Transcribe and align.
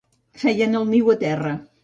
Feien 0.43 0.73
el 0.81 0.89
niu 0.95 1.13
a 1.15 1.17
terra. 1.27 1.55